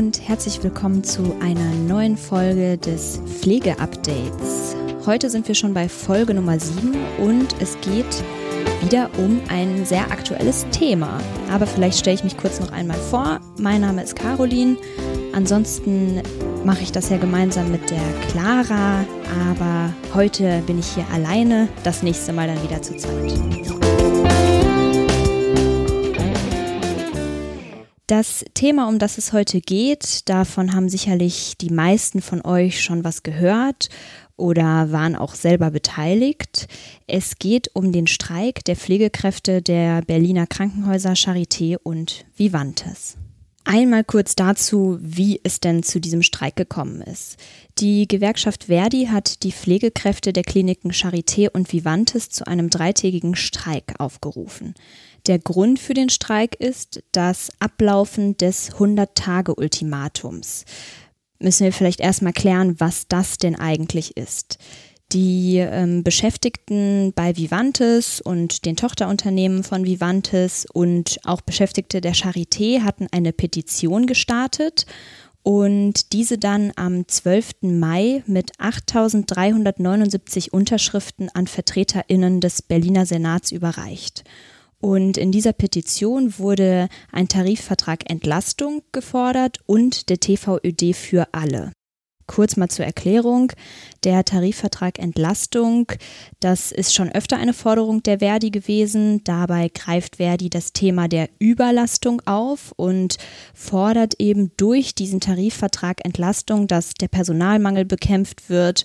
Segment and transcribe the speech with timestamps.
[0.00, 4.74] Und herzlich willkommen zu einer neuen Folge des Pflegeupdates.
[5.04, 8.24] Heute sind wir schon bei Folge Nummer 7 und es geht
[8.80, 11.20] wieder um ein sehr aktuelles Thema.
[11.52, 13.40] Aber vielleicht stelle ich mich kurz noch einmal vor.
[13.58, 14.78] Mein Name ist Caroline.
[15.34, 16.22] Ansonsten
[16.64, 19.04] mache ich das ja gemeinsam mit der Clara.
[19.50, 21.68] Aber heute bin ich hier alleine.
[21.84, 23.89] Das nächste Mal dann wieder zu zweit.
[28.10, 33.04] Das Thema, um das es heute geht, davon haben sicherlich die meisten von euch schon
[33.04, 33.88] was gehört
[34.36, 36.66] oder waren auch selber beteiligt.
[37.06, 43.16] Es geht um den Streik der Pflegekräfte der Berliner Krankenhäuser Charité und Vivantes.
[43.62, 47.36] Einmal kurz dazu, wie es denn zu diesem Streik gekommen ist.
[47.78, 53.94] Die Gewerkschaft Verdi hat die Pflegekräfte der Kliniken Charité und Vivantes zu einem dreitägigen Streik
[53.98, 54.74] aufgerufen.
[55.26, 60.64] Der Grund für den Streik ist das Ablaufen des 100-Tage-Ultimatums
[61.40, 64.58] müssen wir vielleicht erstmal klären, was das denn eigentlich ist.
[65.12, 72.82] Die ähm, Beschäftigten bei Vivantes und den Tochterunternehmen von Vivantes und auch Beschäftigte der Charité
[72.82, 74.86] hatten eine Petition gestartet
[75.42, 77.62] und diese dann am 12.
[77.62, 84.22] Mai mit 8.379 Unterschriften an Vertreterinnen des Berliner Senats überreicht.
[84.80, 91.72] Und in dieser Petition wurde ein Tarifvertrag Entlastung gefordert und der TVÖD für alle.
[92.30, 93.50] Kurz mal zur Erklärung.
[94.04, 95.90] Der Tarifvertrag Entlastung,
[96.38, 99.24] das ist schon öfter eine Forderung der Verdi gewesen.
[99.24, 103.16] Dabei greift Verdi das Thema der Überlastung auf und
[103.52, 108.84] fordert eben durch diesen Tarifvertrag Entlastung, dass der Personalmangel bekämpft wird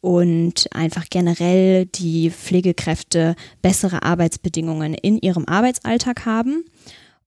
[0.00, 6.64] und einfach generell die Pflegekräfte bessere Arbeitsbedingungen in ihrem Arbeitsalltag haben.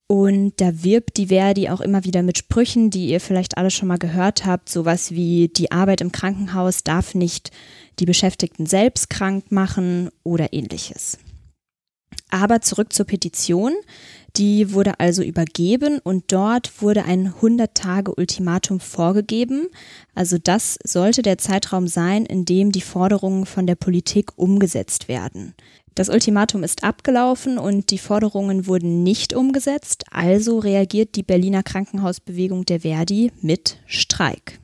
[0.10, 3.90] Und da wirbt die Verdi auch immer wieder mit Sprüchen, die ihr vielleicht alle schon
[3.90, 4.70] mal gehört habt.
[4.70, 7.52] Sowas wie die Arbeit im Krankenhaus darf nicht
[8.00, 11.18] die Beschäftigten selbst krank machen oder ähnliches.
[12.30, 13.74] Aber zurück zur Petition.
[14.36, 19.68] Die wurde also übergeben und dort wurde ein 100-Tage-Ultimatum vorgegeben.
[20.14, 25.56] Also das sollte der Zeitraum sein, in dem die Forderungen von der Politik umgesetzt werden.
[25.98, 32.66] Das Ultimatum ist abgelaufen und die Forderungen wurden nicht umgesetzt, also reagiert die Berliner Krankenhausbewegung
[32.66, 34.60] der Verdi mit Streik.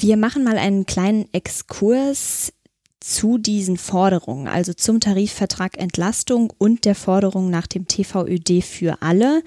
[0.00, 2.52] Wir machen mal einen kleinen Exkurs
[2.98, 9.44] zu diesen Forderungen, also zum Tarifvertrag Entlastung und der Forderung nach dem TVÖD für alle,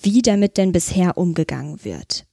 [0.00, 2.24] wie damit denn bisher umgegangen wird.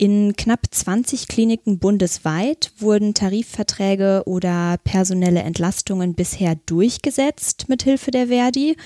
[0.00, 8.28] In knapp 20 Kliniken bundesweit wurden Tarifverträge oder personelle Entlastungen bisher durchgesetzt mit Hilfe der
[8.28, 8.78] Verdi.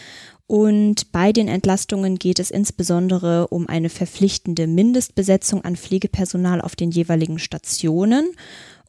[0.48, 6.91] Und bei den Entlastungen geht es insbesondere um eine verpflichtende Mindestbesetzung an Pflegepersonal auf den
[6.91, 8.30] jeweiligen Stationen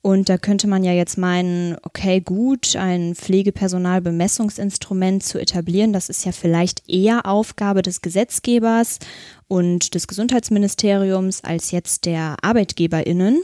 [0.05, 6.25] und da könnte man ja jetzt meinen, okay, gut, ein Pflegepersonalbemessungsinstrument zu etablieren, das ist
[6.25, 8.99] ja vielleicht eher Aufgabe des Gesetzgebers
[9.47, 13.41] und des Gesundheitsministeriums als jetzt der Arbeitgeberinnen.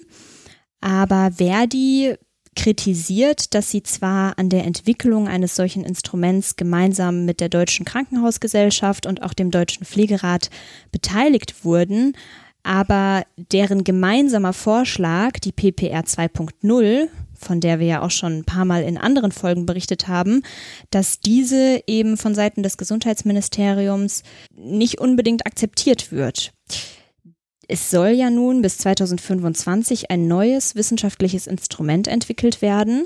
[0.82, 2.14] Aber Verdi
[2.56, 9.08] kritisiert, dass sie zwar an der Entwicklung eines solchen Instruments gemeinsam mit der Deutschen Krankenhausgesellschaft
[9.08, 10.52] und auch dem Deutschen Pflegerat
[10.92, 12.14] beteiligt wurden,
[12.64, 18.66] aber deren gemeinsamer Vorschlag, die PPR 2.0, von der wir ja auch schon ein paar
[18.66, 20.44] Mal in anderen Folgen berichtet haben,
[20.92, 24.24] dass diese eben von Seiten des Gesundheitsministeriums
[24.56, 26.54] nicht unbedingt akzeptiert wird.
[27.68, 33.06] Es soll ja nun bis 2025 ein neues wissenschaftliches Instrument entwickelt werden,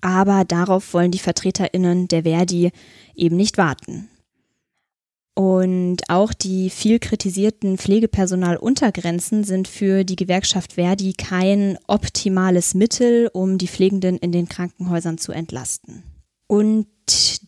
[0.00, 2.70] aber darauf wollen die Vertreterinnen der Verdi
[3.14, 4.08] eben nicht warten.
[5.34, 13.56] Und auch die viel kritisierten Pflegepersonaluntergrenzen sind für die Gewerkschaft Verdi kein optimales Mittel, um
[13.56, 16.02] die Pflegenden in den Krankenhäusern zu entlasten.
[16.46, 16.88] Und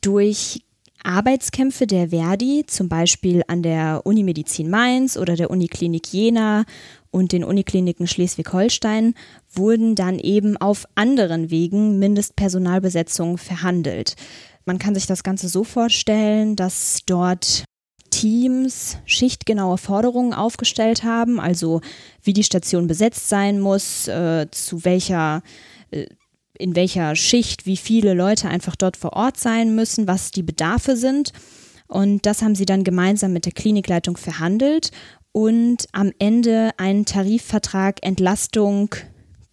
[0.05, 0.63] durch
[1.03, 6.65] Arbeitskämpfe der Verdi, zum Beispiel an der Unimedizin Mainz oder der Uniklinik Jena
[7.11, 9.15] und den Unikliniken Schleswig-Holstein,
[9.53, 14.15] wurden dann eben auf anderen Wegen Mindestpersonalbesetzungen verhandelt.
[14.65, 17.65] Man kann sich das Ganze so vorstellen, dass dort
[18.23, 21.81] Teams schichtgenaue Forderungen aufgestellt haben, also
[22.23, 25.43] wie die Station besetzt sein muss, äh, zu welcher
[25.91, 26.07] äh,
[26.57, 30.97] in welcher Schicht wie viele Leute einfach dort vor Ort sein müssen, was die Bedarfe
[30.97, 31.33] sind.
[31.89, 34.93] Und das haben sie dann gemeinsam mit der Klinikleitung verhandelt
[35.33, 38.95] und am Ende einen Tarifvertrag Entlastung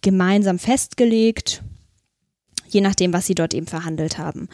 [0.02, 1.62] gemeinsam festgelegt,
[2.68, 4.48] je nachdem, was sie dort eben verhandelt haben.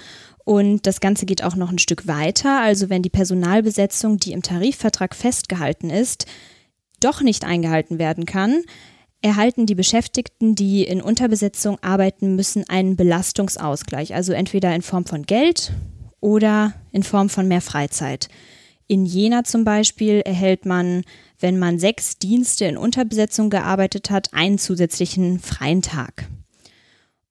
[0.47, 2.61] Und das Ganze geht auch noch ein Stück weiter.
[2.61, 6.27] Also wenn die Personalbesetzung, die im Tarifvertrag festgehalten ist,
[7.01, 8.63] doch nicht eingehalten werden kann,
[9.23, 15.25] erhalten die Beschäftigten, die in Unterbesetzung arbeiten müssen, einen Belastungsausgleich, also entweder in Form von
[15.25, 15.73] Geld
[16.21, 18.29] oder in Form von mehr Freizeit.
[18.87, 21.03] In Jena zum Beispiel erhält man,
[21.41, 26.29] wenn man sechs Dienste in Unterbesetzung gearbeitet hat, einen zusätzlichen freien Tag.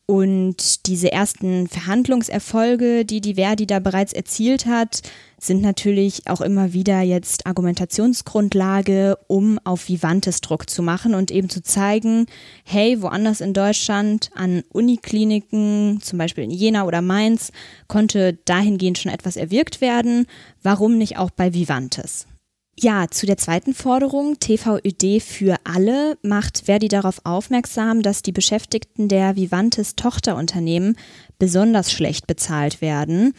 [0.08, 5.02] Und diese ersten Verhandlungserfolge, die die Verdi da bereits erzielt hat,
[5.40, 11.50] sind natürlich auch immer wieder jetzt Argumentationsgrundlage, um auf Vivantes Druck zu machen und eben
[11.50, 12.28] zu zeigen,
[12.64, 17.52] hey, woanders in Deutschland an Unikliniken, zum Beispiel in Jena oder Mainz,
[17.88, 20.28] konnte dahingehend schon etwas erwirkt werden.
[20.62, 22.28] Warum nicht auch bei Vivantes?
[22.78, 29.08] Ja, zu der zweiten Forderung, TVÖD für alle, macht Verdi darauf aufmerksam, dass die Beschäftigten
[29.08, 30.98] der Vivantes Tochterunternehmen
[31.40, 33.34] besonders schlecht bezahlt werden.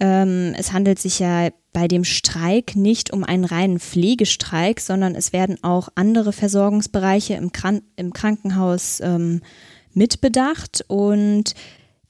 [0.00, 5.34] Ähm, es handelt sich ja bei dem Streik nicht um einen reinen Pflegestreik, sondern es
[5.34, 9.42] werden auch andere Versorgungsbereiche im, Kran im Krankenhaus ähm,
[9.92, 10.86] mitbedacht.
[10.88, 11.54] Und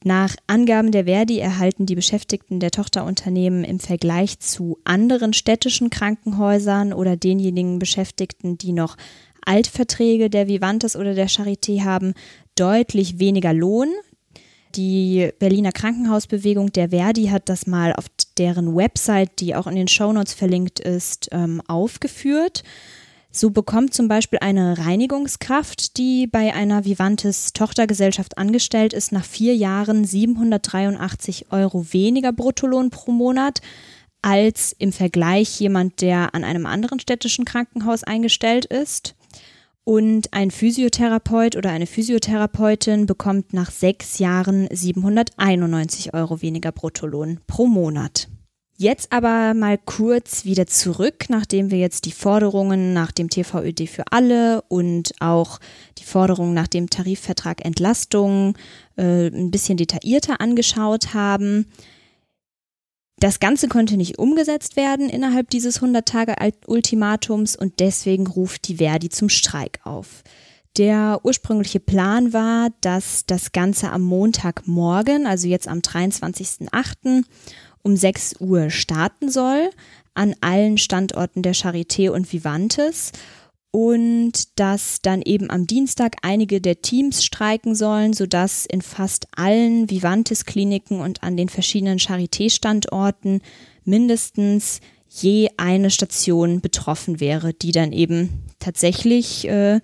[0.03, 6.91] nach Angaben der Verdi erhalten die Beschäftigten der Tochterunternehmen im Vergleich zu anderen städtischen Krankenhäusern
[6.91, 8.97] oder denjenigen Beschäftigten, die noch
[9.45, 12.13] Altverträge der Vivantes oder der Charité haben,
[12.55, 13.89] deutlich weniger Lohn.
[14.75, 18.05] Die Berliner Krankenhausbewegung der Verdi hat das mal auf
[18.37, 22.63] deren Website, die auch in den Shownotes verlinkt ist, ähm, aufgeführt.
[23.33, 29.55] So bekommt zum Beispiel eine Reinigungskraft, die bei einer Vivantes Tochtergesellschaft angestellt ist, nach vier
[29.55, 33.61] Jahren 783 Euro weniger Bruttolohn pro Monat
[34.21, 39.15] als im Vergleich jemand, der an einem anderen städtischen Krankenhaus eingestellt ist.
[39.83, 47.65] Und ein Physiotherapeut oder eine Physiotherapeutin bekommt nach sechs Jahren 791 Euro weniger Bruttolohn pro
[47.65, 48.27] Monat.
[48.81, 54.05] Jetzt aber mal kurz wieder zurück, nachdem wir jetzt die Forderungen nach dem TVÖD für
[54.09, 55.59] alle und auch
[55.99, 58.57] die Forderungen nach dem Tarifvertrag Entlastung
[58.97, 61.67] äh, ein bisschen detaillierter angeschaut haben.
[63.19, 69.29] Das Ganze konnte nicht umgesetzt werden innerhalb dieses 100-Tage-Ultimatums und deswegen ruft die Verdi zum
[69.29, 70.23] Streik auf.
[70.77, 77.25] Der ursprüngliche Plan war, dass das Ganze am Montagmorgen, also jetzt am 23.08.,
[77.83, 79.69] um 6 Uhr starten soll
[80.13, 83.11] an allen Standorten der Charité und Vivantes
[83.71, 89.89] und dass dann eben am Dienstag einige der Teams streiken sollen, sodass in fast allen
[89.89, 93.41] Vivantes-Kliniken und an den verschiedenen Charité-Standorten
[93.85, 99.79] mindestens je eine Station betroffen wäre, die dann eben tatsächlich äh,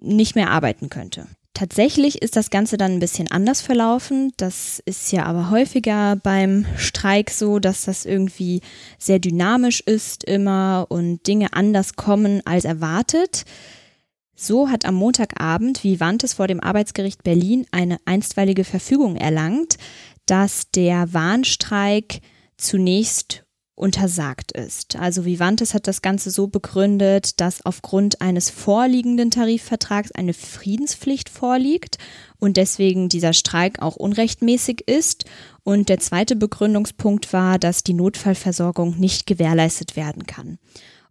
[0.00, 1.26] nicht mehr arbeiten könnte.
[1.56, 4.30] Tatsächlich ist das Ganze dann ein bisschen anders verlaufen.
[4.36, 8.60] Das ist ja aber häufiger beim Streik so, dass das irgendwie
[8.98, 13.46] sehr dynamisch ist immer und Dinge anders kommen als erwartet.
[14.34, 19.78] So hat am Montagabend Vivantes vor dem Arbeitsgericht Berlin eine einstweilige Verfügung erlangt,
[20.26, 22.20] dass der Warnstreik
[22.58, 23.45] zunächst
[23.76, 24.96] untersagt ist.
[24.96, 31.98] Also Vivantes hat das Ganze so begründet, dass aufgrund eines vorliegenden Tarifvertrags eine Friedenspflicht vorliegt
[32.38, 35.26] und deswegen dieser Streik auch unrechtmäßig ist.
[35.62, 40.58] Und der zweite Begründungspunkt war, dass die Notfallversorgung nicht gewährleistet werden kann.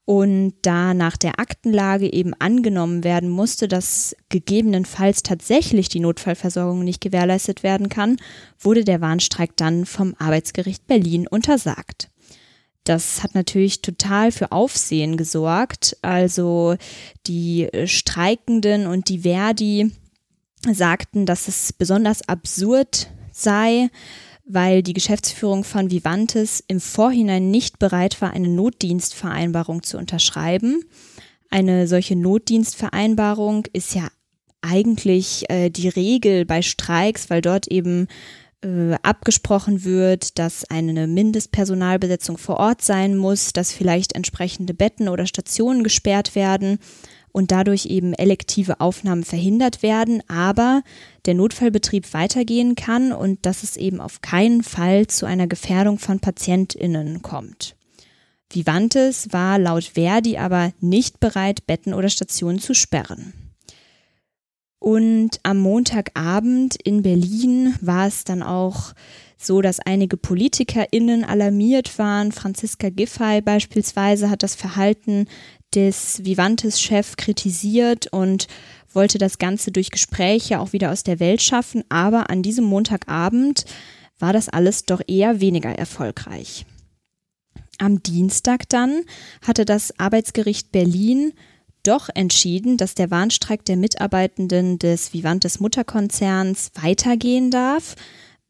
[0.05, 7.01] Und da nach der Aktenlage eben angenommen werden musste, dass gegebenenfalls tatsächlich die Notfallversorgung nicht
[7.01, 8.17] gewährleistet werden kann,
[8.60, 12.10] wurde der Warnstreik dann vom Arbeitsgericht Berlin untersagt.
[12.86, 15.98] Das hat natürlich total für Aufsehen gesorgt.
[16.01, 16.75] Also
[17.25, 19.92] die Streikenden und die Verdi
[20.72, 23.89] sagten, dass es besonders absurd sei,
[24.46, 30.84] weil die Geschäftsführung von Vivantes im Vorhinein nicht bereit war, eine Notdienstvereinbarung zu unterschreiben.
[31.50, 34.08] Eine solche Notdienstvereinbarung ist ja
[34.62, 38.08] eigentlich äh, die Regel bei Streiks, weil dort eben
[38.65, 45.27] äh, abgesprochen wird, dass eine Mindestpersonalbesetzung vor Ort sein muss, dass vielleicht entsprechende Betten oder
[45.27, 46.79] Stationen gesperrt werden
[47.31, 50.81] und dadurch eben elektive Aufnahmen verhindert werden, aber
[51.25, 56.19] der Notfallbetrieb weitergehen kann und dass es eben auf keinen Fall zu einer Gefährdung von
[56.19, 57.75] Patientinnen kommt.
[58.50, 63.45] Vivantes war laut Verdi aber nicht bereit, Betten oder Stationen zu sperren.
[64.86, 68.94] Und am Montagabend in Berlin war es dann auch
[69.36, 72.32] so, dass einige PolitikerInnen alarmiert waren.
[72.32, 75.27] Franziska Giffey beispielsweise hat das Verhalten
[75.74, 78.46] des Vivantes-Chef kritisiert und
[78.94, 81.84] wollte das Ganze durch Gespräche auch wieder aus der Welt schaffen.
[81.89, 83.65] Aber an diesem Montagabend
[84.20, 86.68] war das alles doch eher weniger erfolgreich.
[87.80, 89.01] Am Dienstag dann
[89.42, 91.34] hatte das Arbeitsgericht Berlin
[91.88, 97.96] doch entschieden, dass der Warnstreik der Mitarbeitenden des Vivantes Mutterkonzerns weitergehen darf.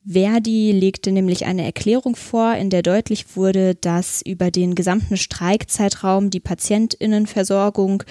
[0.07, 6.29] Verdi legte nämlich eine Erklärung vor, in der deutlich wurde, dass über den gesamten Streikzeitraum
[6.29, 8.03] die Patientinnenversorgung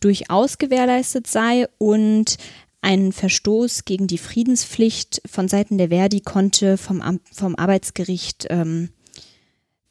[0.00, 2.38] durchaus gewährleistet sei und
[2.80, 8.88] ein Verstoß gegen die Friedenspflicht von Seiten der Verdi konnte vom, vom Arbeitsgericht ähm,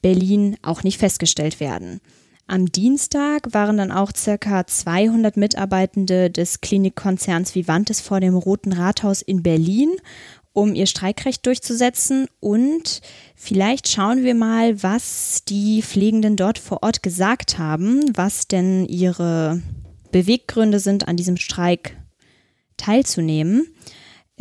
[0.01, 2.01] Berlin auch nicht festgestellt werden.
[2.47, 9.21] Am Dienstag waren dann auch circa 200 Mitarbeitende des Klinikkonzerns Vivantes vor dem Roten Rathaus
[9.21, 9.91] in Berlin,
[10.53, 12.27] um ihr Streikrecht durchzusetzen.
[12.39, 13.01] Und
[13.35, 19.61] vielleicht schauen wir mal, was die Pflegenden dort vor Ort gesagt haben, was denn ihre
[20.11, 21.97] Beweggründe sind, an diesem Streik
[22.75, 23.67] teilzunehmen.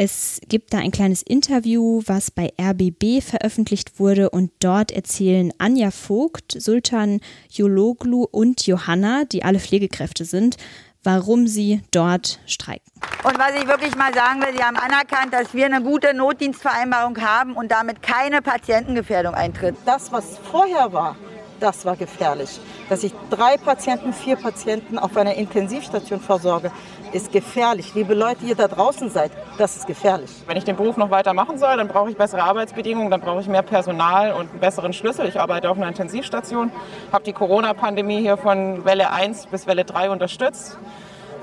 [0.03, 5.91] Es gibt da ein kleines Interview, was bei RBB veröffentlicht wurde und dort erzählen Anja
[5.91, 10.57] Vogt, Sultan Jologlu und Johanna, die alle Pflegekräfte sind,
[11.05, 12.91] warum sie dort streiken.
[13.25, 17.21] Und was ich wirklich mal sagen will, Sie haben anerkannt, dass wir eine gute Notdienstvereinbarung
[17.21, 19.77] haben und damit keine Patientengefährdung eintritt.
[19.85, 21.15] Das, was vorher war,
[21.61, 22.59] das war gefährlich.
[22.89, 26.73] Dass ich drei Patienten, vier Patienten auf einer Intensivstation versorge,
[27.13, 27.95] ist gefährlich.
[27.95, 30.31] Liebe Leute, die ihr da draußen seid, das ist gefährlich.
[30.47, 33.41] Wenn ich den Beruf noch weiter machen soll, dann brauche ich bessere Arbeitsbedingungen, dann brauche
[33.41, 35.27] ich mehr Personal und einen besseren Schlüssel.
[35.27, 36.71] Ich arbeite auf einer Intensivstation,
[37.13, 40.79] habe die Corona-Pandemie hier von Welle 1 bis Welle 3 unterstützt.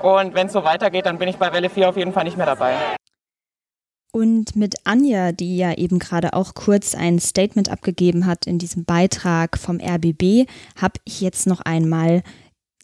[0.02, 2.36] Und wenn es so weitergeht, dann bin ich bei Welle 4 auf jeden Fall nicht
[2.36, 2.74] mehr dabei.
[4.10, 8.84] Und mit Anja, die ja eben gerade auch kurz ein Statement abgegeben hat in diesem
[8.84, 10.48] Beitrag vom RBB,
[10.80, 12.22] habe ich jetzt noch einmal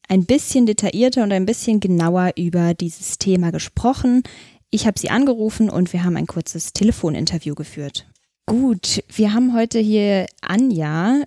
[0.08, 4.23] ein bisschen detaillierter und ein bisschen genauer über dieses Thema gesprochen.
[4.70, 8.06] Ich habe sie angerufen und wir haben ein kurzes Telefoninterview geführt.
[8.46, 11.23] Gut, wir haben heute hier Anja.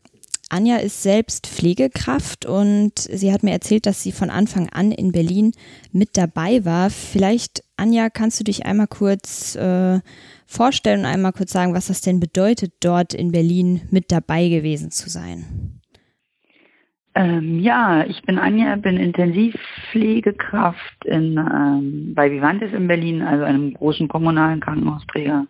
[0.50, 5.12] Anja ist selbst Pflegekraft und sie hat mir erzählt, dass sie von Anfang an in
[5.12, 5.52] Berlin
[5.92, 6.90] mit dabei war.
[6.90, 10.00] Vielleicht, Anja, kannst du dich einmal kurz äh,
[10.46, 14.92] vorstellen und einmal kurz sagen, was das denn bedeutet, dort in Berlin mit dabei gewesen
[14.92, 15.77] zu sein?
[17.18, 23.74] Ähm, ja, ich bin Anja, bin Intensivpflegekraft in, ähm, bei Vivantes in Berlin, also einem
[23.74, 25.48] großen kommunalen Krankenhausträger.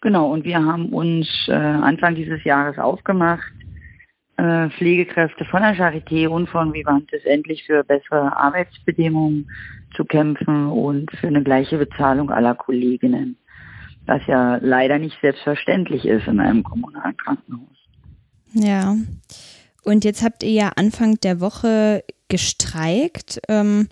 [0.00, 3.52] Genau, und wir haben uns äh, Anfang dieses Jahres aufgemacht,
[4.38, 9.48] äh, Pflegekräfte von der Charité und von Vivantes endlich für bessere Arbeitsbedingungen
[9.94, 13.36] zu kämpfen und für eine gleiche Bezahlung aller Kolleginnen,
[14.06, 17.68] was ja leider nicht selbstverständlich ist in einem kommunalen Krankenhaus.
[18.52, 18.96] Ja.
[19.84, 23.40] Und jetzt habt ihr ja Anfang der Woche gestreikt.
[23.48, 23.88] Ähm,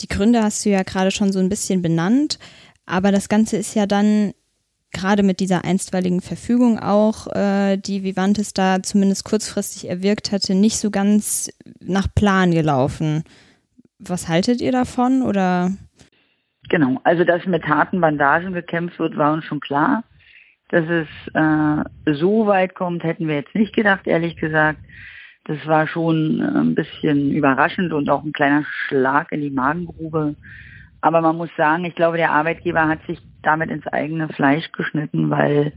[0.00, 2.38] die Gründe hast du ja gerade schon so ein bisschen benannt.
[2.86, 4.32] Aber das Ganze ist ja dann
[4.94, 10.78] gerade mit dieser einstweiligen Verfügung auch, äh, die Vivantes da zumindest kurzfristig erwirkt hatte, nicht
[10.78, 11.50] so ganz
[11.80, 13.24] nach Plan gelaufen.
[13.98, 15.72] Was haltet ihr davon oder?
[16.70, 20.04] Genau, also dass mit harten Bandagen gekämpft wird, war uns schon klar.
[20.68, 24.78] Dass es äh, so weit kommt, hätten wir jetzt nicht gedacht, ehrlich gesagt.
[25.44, 30.36] Das war schon äh, ein bisschen überraschend und auch ein kleiner Schlag in die Magengrube.
[31.00, 35.28] Aber man muss sagen, ich glaube, der Arbeitgeber hat sich damit ins eigene Fleisch geschnitten,
[35.28, 35.72] weil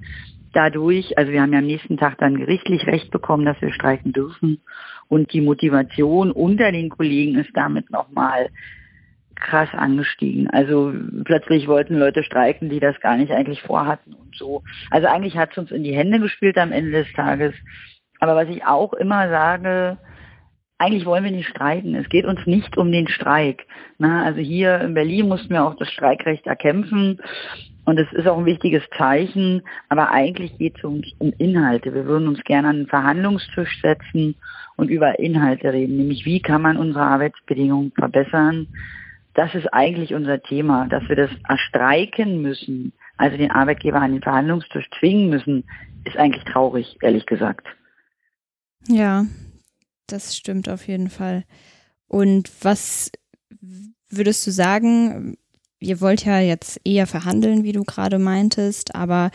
[0.54, 4.14] dadurch, also wir haben ja am nächsten Tag dann gerichtlich Recht bekommen, dass wir streiken
[4.14, 4.62] dürfen.
[5.10, 8.50] Und die Motivation unter den Kollegen ist damit nochmal
[9.36, 10.50] krass angestiegen.
[10.50, 10.94] Also
[11.24, 14.64] plötzlich wollten Leute streiken, die das gar nicht eigentlich vorhatten und so.
[14.90, 17.54] Also eigentlich hat es uns in die Hände gespielt am Ende des Tages.
[18.20, 19.98] Aber was ich auch immer sage,
[20.80, 21.96] eigentlich wollen wir nicht streiken.
[21.96, 23.66] Es geht uns nicht um den Streik.
[23.98, 27.20] Na, also hier in Berlin mussten wir auch das Streikrecht erkämpfen.
[27.86, 31.94] Und es ist auch ein wichtiges Zeichen, aber eigentlich geht es uns um Inhalte.
[31.94, 34.36] Wir würden uns gerne an den Verhandlungstisch setzen
[34.76, 38.68] und über Inhalte reden, nämlich wie kann man unsere Arbeitsbedingungen verbessern.
[39.36, 44.22] Das ist eigentlich unser Thema, dass wir das erstreiken müssen, also den Arbeitgeber an den
[44.22, 45.64] Verhandlungstisch zwingen müssen,
[46.04, 47.68] ist eigentlich traurig, ehrlich gesagt.
[48.88, 49.26] Ja,
[50.08, 51.44] das stimmt auf jeden Fall.
[52.08, 53.12] Und was
[54.10, 55.38] würdest du sagen,
[55.80, 59.32] ihr wollt ja jetzt eher verhandeln, wie du gerade meintest, aber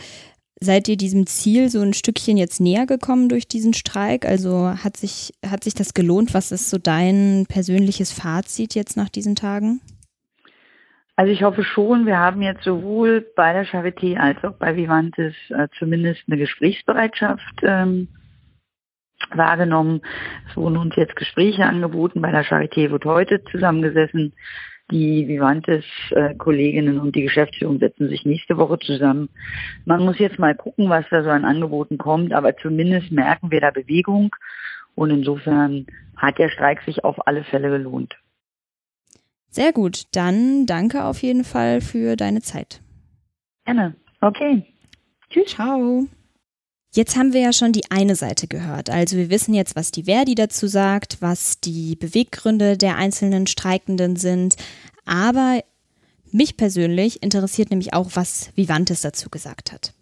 [0.61, 4.25] seid ihr diesem Ziel so ein Stückchen jetzt näher gekommen durch diesen Streik?
[4.25, 6.35] Also hat sich, hat sich das gelohnt?
[6.35, 9.81] Was ist so dein persönliches Fazit jetzt nach diesen Tagen?
[11.17, 15.35] Also ich hoffe schon, wir haben jetzt sowohl bei der Charité als auch bei Vivantes
[15.51, 18.09] äh, zumindest eine Gesprächsbereitschaft ähm,
[19.31, 20.03] wahrgenommen.
[20.49, 22.21] Es wurden uns jetzt Gespräche angeboten.
[22.21, 24.33] Bei der Charité wird heute zusammengesessen.
[24.91, 29.31] Die Vivantes-Kolleginnen und die Geschäftsführung setzen sich nächste Woche zusammen.
[29.87, 33.61] Man muss jetzt mal gucken, was da so an Angeboten kommt, aber zumindest merken wir
[33.61, 34.35] da Bewegung
[34.95, 35.87] und insofern
[36.17, 38.17] hat der Streik sich auf alle Fälle gelohnt.
[39.49, 42.83] Sehr gut, dann danke auf jeden Fall für deine Zeit.
[43.65, 43.95] Gerne.
[44.21, 44.65] Okay.
[45.31, 45.47] Tschüss.
[45.47, 46.07] Ciao.
[46.95, 48.91] Jetzt haben wir ja schon die eine Seite gehört.
[48.91, 54.17] Also wir wissen jetzt, was die Verdi dazu sagt, was die Beweggründe der einzelnen Streikenden
[54.17, 54.57] sind.
[55.07, 55.63] Aber
[56.31, 59.95] mich persönlich interessiert nämlich auch, was Vivantes dazu gesagt hat.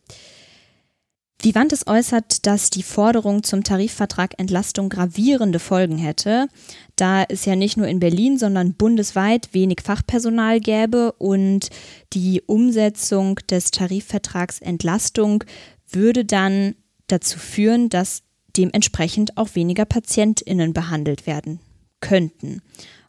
[1.43, 6.49] Vivantes äußert, dass die Forderung zum Tarifvertrag Entlastung gravierende Folgen hätte,
[6.97, 11.71] da es ja nicht nur in Berlin, sondern bundesweit wenig Fachpersonal gäbe und
[12.13, 15.45] die Umsetzung des Tarifvertrags Entlastung
[15.93, 16.75] würde dann
[17.07, 18.23] dazu führen, dass
[18.57, 21.61] dementsprechend auch weniger PatientInnen behandelt werden
[22.01, 22.63] könnten.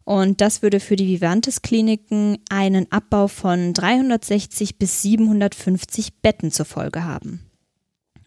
[0.04, 7.04] Und das würde für die Vivantes-Kliniken einen Abbau von 360 bis 750 Betten zur Folge
[7.04, 7.40] haben.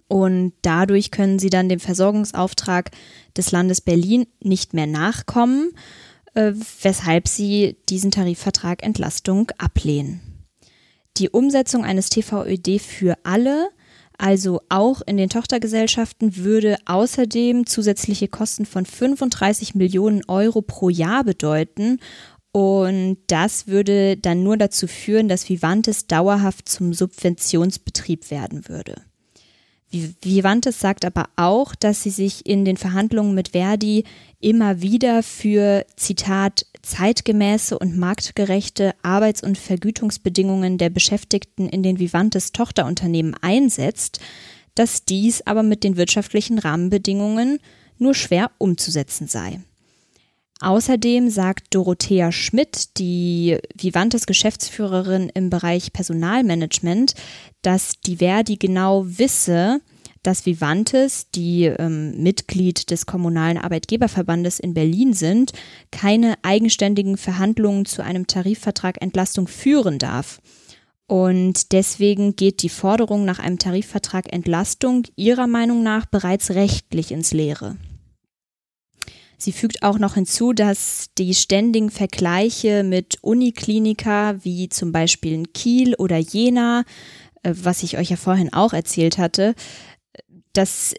[0.06, 2.90] Und dadurch können sie dann dem Versorgungsauftrag
[3.36, 5.72] des Landes Berlin nicht mehr nachkommen,
[6.34, 10.20] äh, weshalb sie diesen Tarifvertrag Entlastung ablehnen.
[11.16, 13.68] Die Umsetzung eines TVÖD für alle
[14.18, 21.24] also auch in den Tochtergesellschaften, würde außerdem zusätzliche Kosten von 35 Millionen Euro pro Jahr
[21.24, 21.98] bedeuten.
[22.52, 28.94] Und das würde dann nur dazu führen, dass Vivantes dauerhaft zum Subventionsbetrieb werden würde.
[30.22, 34.04] Vivantes sagt aber auch, dass sie sich in den Verhandlungen mit Verdi
[34.40, 42.52] immer wieder für, Zitat, zeitgemäße und marktgerechte Arbeits- und Vergütungsbedingungen der Beschäftigten in den Vivantes
[42.52, 44.20] Tochterunternehmen einsetzt,
[44.74, 47.58] dass dies aber mit den wirtschaftlichen Rahmenbedingungen
[47.98, 49.60] nur schwer umzusetzen sei.
[50.60, 57.14] Außerdem sagt Dorothea Schmidt, die Vivantes Geschäftsführerin im Bereich Personalmanagement,
[57.62, 59.80] dass die Verdi genau wisse,
[60.22, 65.52] dass Vivantes, die ähm, Mitglied des Kommunalen Arbeitgeberverbandes in Berlin sind,
[65.90, 70.40] keine eigenständigen Verhandlungen zu einem Tarifvertrag Entlastung führen darf.
[71.06, 77.32] Und deswegen geht die Forderung nach einem Tarifvertrag Entlastung ihrer Meinung nach bereits rechtlich ins
[77.32, 77.76] Leere.
[79.38, 85.52] Sie fügt auch noch hinzu, dass die ständigen Vergleiche mit Unikliniker wie zum Beispiel in
[85.52, 86.84] Kiel oder Jena,
[87.42, 89.54] äh, was ich euch ja vorhin auch erzählt hatte,
[90.52, 90.94] dass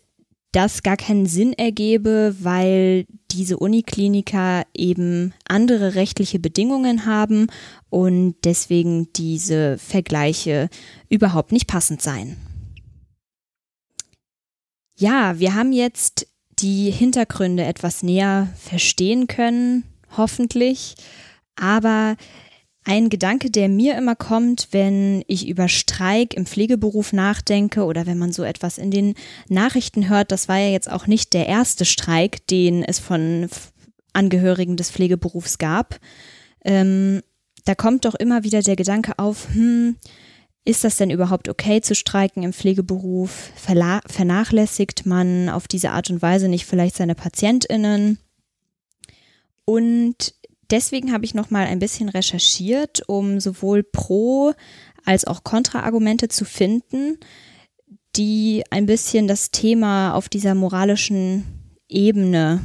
[0.51, 7.47] das gar keinen Sinn ergebe, weil diese Unikliniker eben andere rechtliche Bedingungen haben
[7.89, 10.69] und deswegen diese Vergleiche
[11.09, 12.37] überhaupt nicht passend seien.
[14.97, 16.27] Ja, wir haben jetzt
[16.59, 19.83] die Hintergründe etwas näher verstehen können,
[20.17, 20.95] hoffentlich.
[21.55, 22.15] Aber
[22.83, 28.19] ein Gedanke, der mir immer kommt, wenn ich über Streik im Pflegeberuf nachdenke oder wenn
[28.19, 29.15] man so etwas in den
[29.49, 33.49] Nachrichten hört, das war ja jetzt auch nicht der erste Streik, den es von
[34.13, 35.99] Angehörigen des Pflegeberufs gab.
[36.63, 37.21] Ähm,
[37.65, 39.97] da kommt doch immer wieder der Gedanke auf, hm,
[40.65, 43.51] ist das denn überhaupt okay zu streiken im Pflegeberuf?
[43.55, 48.17] vernachlässigt man auf diese Art und Weise nicht vielleicht seine Patientinnen?
[49.63, 50.33] Und
[50.71, 54.53] deswegen habe ich noch mal ein bisschen recherchiert, um sowohl Pro
[55.05, 57.19] als auch Kontraargumente zu finden,
[58.15, 61.43] die ein bisschen das Thema auf dieser moralischen
[61.87, 62.61] Ebene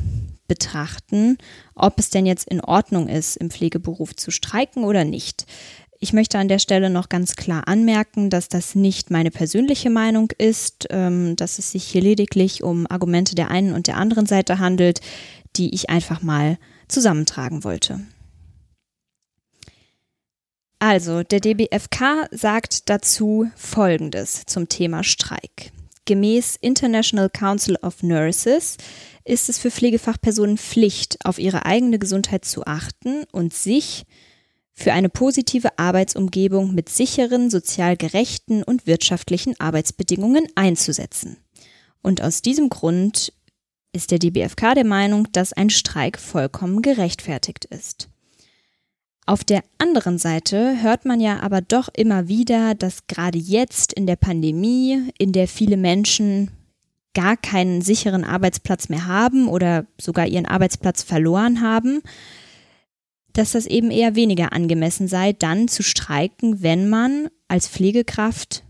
[0.48, 1.38] betrachten,
[1.74, 5.46] ob es denn jetzt in Ordnung ist, im Pflegeberuf zu streiken oder nicht.
[6.02, 10.32] Ich möchte an der Stelle noch ganz klar anmerken, dass das nicht meine persönliche Meinung
[10.38, 14.58] ist, ähm, dass es sich hier lediglich um Argumente der einen und der anderen Seite
[14.58, 15.02] handelt,
[15.56, 16.56] die ich einfach mal
[16.88, 18.00] zusammentragen wollte.
[20.78, 25.70] Also, der DBFK sagt dazu Folgendes zum Thema Streik.
[26.06, 28.78] Gemäß International Council of Nurses
[29.26, 34.06] ist es für Pflegefachpersonen Pflicht, auf ihre eigene Gesundheit zu achten und sich
[34.80, 41.36] für eine positive Arbeitsumgebung mit sicheren, sozial gerechten und wirtschaftlichen Arbeitsbedingungen einzusetzen.
[42.02, 43.34] Und aus diesem Grund
[43.92, 48.08] ist der DBFK der Meinung, dass ein Streik vollkommen gerechtfertigt ist.
[49.26, 54.06] Auf der anderen Seite hört man ja aber doch immer wieder, dass gerade jetzt in
[54.06, 56.50] der Pandemie, in der viele Menschen
[57.12, 62.02] gar keinen sicheren Arbeitsplatz mehr haben oder sogar ihren Arbeitsplatz verloren haben,
[63.32, 68.62] dass das eben eher weniger angemessen sei, dann zu streiken, wenn man als Pflegekraft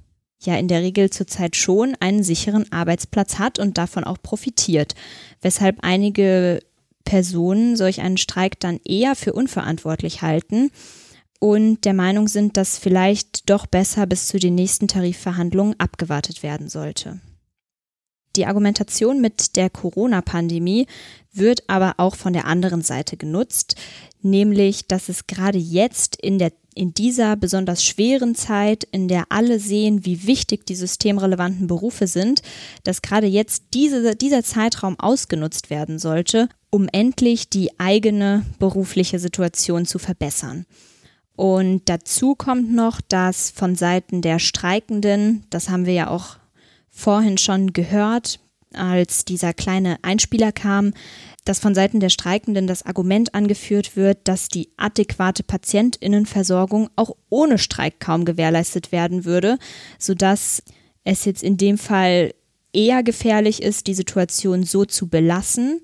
[0.43, 4.95] ja in der Regel zurzeit schon einen sicheren Arbeitsplatz hat und davon auch profitiert,
[5.43, 6.61] weshalb einige
[7.05, 10.71] Personen solch einen Streik dann eher für unverantwortlich halten
[11.41, 16.69] und der Meinung sind, dass vielleicht doch besser bis zu den nächsten Tarifverhandlungen abgewartet werden
[16.69, 17.21] sollte.
[18.37, 20.87] Die Argumentation mit der Corona-Pandemie
[21.33, 23.77] wird aber auch von der anderen Seite genutzt,
[24.23, 29.59] nämlich dass es gerade jetzt in der in dieser besonders schweren Zeit, in der alle
[29.59, 32.43] sehen, wie wichtig die systemrelevanten Berufe sind,
[32.85, 39.85] dass gerade jetzt diese, dieser Zeitraum ausgenutzt werden sollte, um endlich die eigene berufliche Situation
[39.85, 40.65] zu verbessern.
[41.35, 46.37] Und dazu kommt noch, dass von Seiten der Streikenden, das haben wir ja auch
[47.01, 48.41] vorhin schon gehört,
[48.73, 50.93] als dieser kleine Einspieler kam,
[51.45, 57.59] dass von Seiten der Streikenden das Argument angeführt wird, dass die adäquate Patientinnenversorgung auch ohne
[57.59, 59.59] Streik kaum gewährleistet werden würde,
[59.99, 60.63] sodass
[61.03, 62.35] es jetzt in dem Fall
[62.73, 65.81] eher gefährlich ist, die Situation so zu belassen,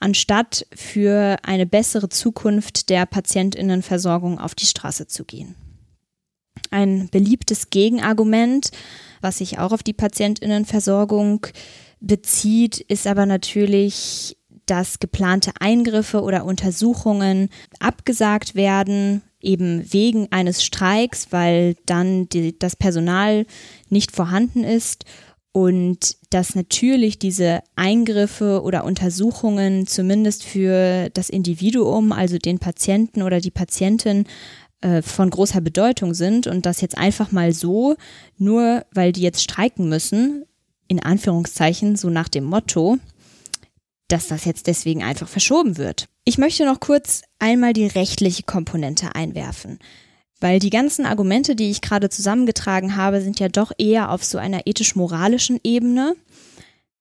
[0.00, 5.54] anstatt für eine bessere Zukunft der Patientinnenversorgung auf die Straße zu gehen.
[6.70, 8.70] Ein beliebtes Gegenargument,
[9.20, 11.46] was sich auch auf die Patientinnenversorgung
[12.00, 17.48] bezieht, ist aber natürlich, dass geplante Eingriffe oder Untersuchungen
[17.78, 23.46] abgesagt werden, eben wegen eines Streiks, weil dann die, das Personal
[23.88, 25.04] nicht vorhanden ist.
[25.52, 33.40] Und dass natürlich diese Eingriffe oder Untersuchungen zumindest für das Individuum, also den Patienten oder
[33.40, 34.26] die Patientin,
[34.80, 37.96] äh, von großer Bedeutung sind und das jetzt einfach mal so,
[38.38, 40.44] nur weil die jetzt streiken müssen,
[40.88, 42.98] in Anführungszeichen, so nach dem Motto,
[44.08, 46.06] dass das jetzt deswegen einfach verschoben wird.
[46.24, 49.78] Ich möchte noch kurz einmal die rechtliche Komponente einwerfen.
[50.38, 54.36] Weil die ganzen Argumente, die ich gerade zusammengetragen habe, sind ja doch eher auf so
[54.36, 56.14] einer ethisch-moralischen Ebene.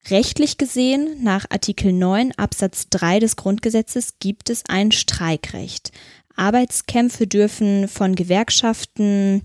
[0.10, 5.92] Rechtlich gesehen, nach Artikel 9 Absatz 3 des Grundgesetzes gibt es ein Streikrecht.
[6.36, 9.43] Arbeitskämpfe dürfen von Gewerkschaften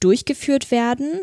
[0.00, 1.20] durchgeführt werden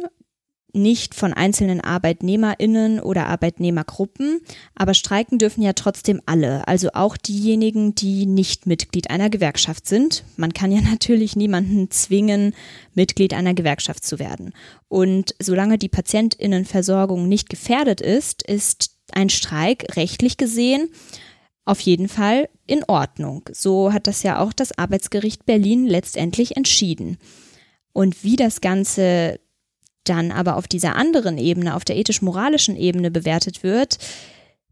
[0.77, 4.41] nicht von einzelnen Arbeitnehmerinnen oder Arbeitnehmergruppen,
[4.75, 10.23] aber streiken dürfen ja trotzdem alle, also auch diejenigen, die nicht Mitglied einer Gewerkschaft sind.
[10.37, 12.53] Man kann ja natürlich niemanden zwingen,
[12.93, 14.53] Mitglied einer Gewerkschaft zu werden.
[14.87, 20.89] Und solange die Patientinnenversorgung nicht gefährdet ist, ist ein Streik rechtlich gesehen
[21.67, 23.43] auf jeden Fall in Ordnung.
[23.51, 27.17] So hat das ja auch das Arbeitsgericht Berlin letztendlich entschieden.
[27.93, 29.39] Und wie das Ganze
[30.05, 33.97] dann aber auf dieser anderen Ebene, auf der ethisch-moralischen Ebene bewertet wird,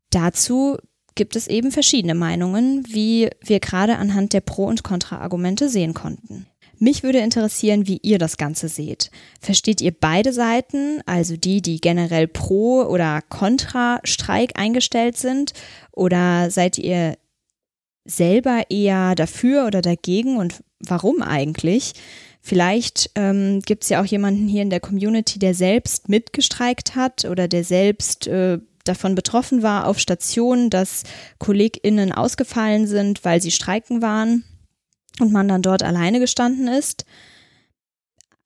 [0.10, 0.78] dazu
[1.16, 6.48] gibt es eben verschiedene Meinungen, wie wir gerade anhand der Pro- und Kontra-Argumente sehen konnten.
[6.80, 9.12] Mich würde interessieren, wie ihr das Ganze seht.
[9.40, 15.54] Versteht ihr beide Seiten, also die, die generell pro oder kontra Streik eingestellt sind,
[15.92, 17.18] oder seid ihr
[18.06, 21.94] selber eher dafür oder dagegen und warum eigentlich?
[22.42, 27.26] Vielleicht ähm, gibt es ja auch jemanden hier in der Community, der selbst mitgestreikt hat
[27.26, 31.04] oder der selbst äh, davon betroffen war auf Stationen, dass
[31.40, 34.44] KollegInnen ausgefallen sind, weil sie streiken waren
[35.20, 37.06] und man dann dort alleine gestanden ist.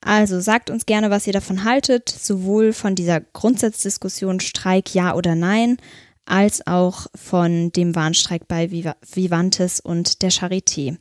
[0.02, 5.36] Also sagt uns gerne, was ihr davon haltet, sowohl von dieser Grundsatzdiskussion Streik ja oder
[5.36, 5.78] nein,
[6.26, 10.98] als auch von dem Warnstreik bei Vivantes und der Charité.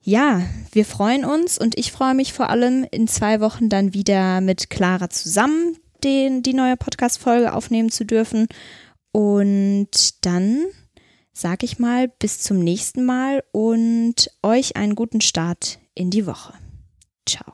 [0.05, 4.41] Ja, wir freuen uns und ich freue mich vor allem in zwei Wochen dann wieder
[4.41, 8.49] mit Clara zusammen den, die neue Podcast-Folge aufnehmen zu dürfen.
[9.13, 10.65] Und dann
[11.33, 16.55] sage ich mal bis zum nächsten Mal und euch einen guten Start in die Woche.
[17.29, 17.47] Ciao.